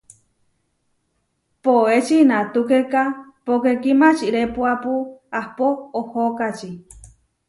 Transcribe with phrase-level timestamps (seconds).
[1.63, 3.03] Poéči inatúkeka,
[3.45, 4.93] póke kimači répuapu
[5.39, 5.67] ahpó
[5.99, 6.71] ohókači.